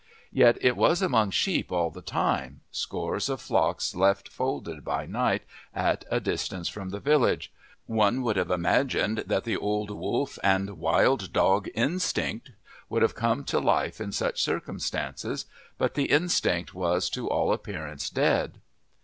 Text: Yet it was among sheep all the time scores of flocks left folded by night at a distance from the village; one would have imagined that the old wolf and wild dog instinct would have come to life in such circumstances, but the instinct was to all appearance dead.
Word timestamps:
Yet 0.31 0.57
it 0.61 0.75
was 0.75 1.03
among 1.03 1.29
sheep 1.29 1.71
all 1.71 1.91
the 1.91 2.01
time 2.01 2.61
scores 2.71 3.29
of 3.29 3.39
flocks 3.39 3.93
left 3.93 4.29
folded 4.29 4.83
by 4.83 5.05
night 5.05 5.43
at 5.75 6.05
a 6.09 6.19
distance 6.19 6.67
from 6.67 6.89
the 6.89 6.99
village; 6.99 7.53
one 7.85 8.23
would 8.23 8.35
have 8.35 8.49
imagined 8.49 9.19
that 9.27 9.43
the 9.43 9.55
old 9.55 9.91
wolf 9.91 10.39
and 10.41 10.79
wild 10.79 11.31
dog 11.31 11.69
instinct 11.75 12.49
would 12.89 13.03
have 13.03 13.13
come 13.13 13.43
to 13.43 13.59
life 13.59 14.01
in 14.01 14.11
such 14.11 14.41
circumstances, 14.41 15.45
but 15.77 15.93
the 15.93 16.05
instinct 16.09 16.73
was 16.73 17.07
to 17.11 17.29
all 17.29 17.53
appearance 17.53 18.09
dead. 18.09 18.59